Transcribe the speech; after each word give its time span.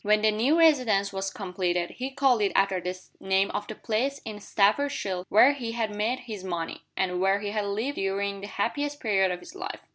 When 0.03 0.23
the 0.23 0.31
new 0.31 0.57
residence 0.57 1.13
was 1.13 1.29
completed, 1.29 1.91
he 1.99 2.09
called 2.09 2.41
it 2.41 2.51
after 2.55 2.81
the 2.81 2.99
name 3.19 3.51
of 3.51 3.67
the 3.67 3.75
place 3.75 4.19
in 4.25 4.39
Staffordshire 4.39 5.25
where 5.29 5.51
he 5.53 5.73
had 5.73 5.91
made 5.93 6.21
his 6.21 6.43
money, 6.43 6.81
and 6.97 7.21
where 7.21 7.39
he 7.39 7.51
had 7.51 7.65
lived 7.65 7.97
during 7.97 8.41
the 8.41 8.47
happiest 8.47 8.99
period 8.99 9.29
of 9.29 9.41
his 9.41 9.53
life. 9.53 9.81